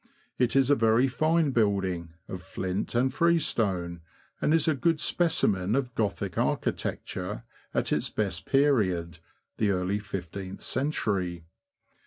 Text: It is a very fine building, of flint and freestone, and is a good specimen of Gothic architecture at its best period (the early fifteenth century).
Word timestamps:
It 0.39 0.55
is 0.55 0.71
a 0.71 0.75
very 0.75 1.07
fine 1.07 1.51
building, 1.51 2.15
of 2.27 2.41
flint 2.41 2.95
and 2.95 3.13
freestone, 3.13 4.01
and 4.41 4.51
is 4.51 4.67
a 4.67 4.73
good 4.73 4.99
specimen 4.99 5.75
of 5.75 5.93
Gothic 5.93 6.39
architecture 6.39 7.43
at 7.71 7.93
its 7.93 8.09
best 8.09 8.47
period 8.47 9.19
(the 9.57 9.69
early 9.69 9.99
fifteenth 9.99 10.61
century). 10.63 11.45